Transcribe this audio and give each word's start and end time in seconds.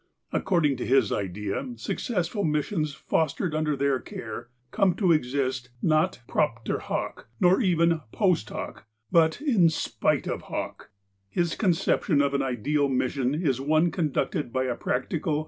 According 0.31 0.77
to 0.77 0.83
his 0.87 1.11
idea, 1.11 1.73
successful 1.75 2.43
missions, 2.43 2.95
fostered 2.95 3.53
under 3.53 3.75
their 3.75 3.99
care, 3.99 4.49
come 4.71 4.95
to 4.95 5.11
exist, 5.11 5.69
not 5.79 6.21
^^ 6.27 6.27
propter 6.27 6.79
hoc,^^ 6.79 7.25
nor 7.39 7.61
even 7.61 8.01
^^post 8.11 8.45
Jioc,^^ 8.51 8.81
but" 9.11 9.39
in 9.41 9.67
si)ite 9.69 10.25
of 10.27 10.41
/)oc." 10.45 10.87
His 11.29 11.53
conception 11.53 12.19
of 12.19 12.33
an 12.33 12.41
ideal 12.41 12.89
mission 12.89 13.35
is 13.35 13.61
one 13.61 13.91
conducted 13.91 14.51
by 14.51 14.63
a 14.63 14.73
practical. 14.73 15.39